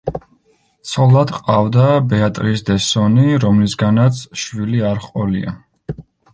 ცოლად 0.91 1.33
ჰყავდა 1.35 1.83
ბეატრის 2.15 2.65
დე 2.71 2.79
სონი, 2.87 3.27
რომლისგანაც 3.47 4.25
შვილი 4.47 4.85
არ 4.93 5.07
ჰყოლია. 5.07 5.59